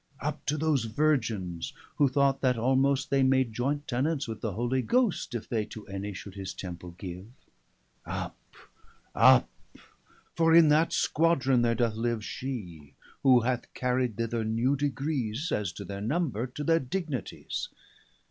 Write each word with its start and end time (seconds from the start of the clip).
Up 0.19 0.43
to 0.47 0.57
those 0.57 0.85
Virgins, 0.85 1.73
who 1.97 2.07
thought, 2.09 2.41
that 2.41 2.57
almost 2.57 3.11
They 3.11 3.21
made 3.21 3.53
joyntenants 3.53 4.27
with 4.27 4.41
the 4.41 4.53
Holy 4.53 4.81
Ghost, 4.81 5.35
If 5.35 5.47
they 5.47 5.63
to 5.65 5.85
any 5.85 6.11
should 6.11 6.33
his 6.33 6.55
Temple 6.55 6.95
give. 6.97 7.27
355 8.05 8.15
Up, 8.23 8.39
up, 9.13 9.49
for 10.35 10.55
in 10.55 10.69
that 10.69 10.91
squadron 10.91 11.61
there 11.61 11.75
doth 11.75 11.93
live 11.93 12.25
She, 12.25 12.95
who 13.21 13.41
hath 13.41 13.71
carried 13.75 14.17
thither 14.17 14.43
new 14.43 14.75
degrees 14.75 15.51
(As 15.51 15.71
to 15.73 15.85
their 15.85 16.01
number) 16.01 16.47
to 16.47 16.63
their 16.63 16.79
dignities. 16.79 17.69